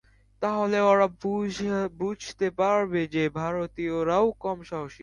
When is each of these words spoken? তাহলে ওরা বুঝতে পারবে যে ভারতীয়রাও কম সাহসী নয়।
তাহলে 0.41 0.77
ওরা 0.81 1.07
বুঝতে 1.99 2.47
পারবে 2.59 3.01
যে 3.15 3.23
ভারতীয়রাও 3.35 4.27
কম 4.39 4.57
সাহসী 4.63 4.79
নয়। 4.87 4.99